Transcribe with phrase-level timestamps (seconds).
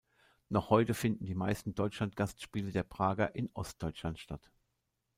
[0.49, 4.49] Noch heute finden die meisten Deutschland-Gastspiele der Prager in Ostdeutschland statt.